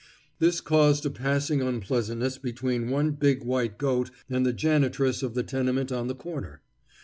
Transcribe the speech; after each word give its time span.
This 0.39 0.61
caused 0.61 1.05
a 1.05 1.11
passing 1.11 1.61
unpleasantness 1.61 2.39
between 2.39 2.89
one 2.89 3.11
big 3.11 3.43
white 3.43 3.77
goat 3.77 4.09
and 4.31 4.43
the 4.43 4.51
janitress 4.51 5.21
of 5.21 5.35
the 5.35 5.43
tenement 5.43 5.91
on 5.91 6.07
the 6.07 6.15
corner. 6.15 6.63